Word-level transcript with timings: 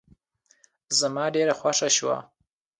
زما 0.99 1.25
ډېره 1.35 1.53
خوښه 1.59 1.89
شوه. 1.97 2.17